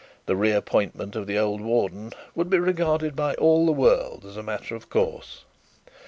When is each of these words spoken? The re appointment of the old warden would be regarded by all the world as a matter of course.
The 0.25 0.35
re 0.35 0.51
appointment 0.51 1.15
of 1.15 1.27
the 1.27 1.37
old 1.37 1.61
warden 1.61 2.11
would 2.33 2.49
be 2.49 2.57
regarded 2.57 3.15
by 3.15 3.35
all 3.35 3.67
the 3.67 3.71
world 3.71 4.25
as 4.25 4.35
a 4.35 4.41
matter 4.41 4.73
of 4.73 4.89
course. 4.89 5.45